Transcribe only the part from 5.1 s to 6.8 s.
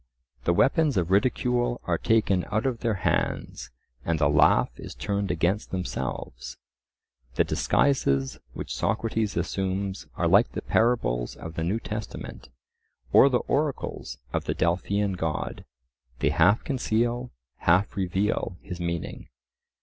against themselves.